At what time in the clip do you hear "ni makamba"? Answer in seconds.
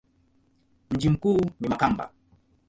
1.59-2.11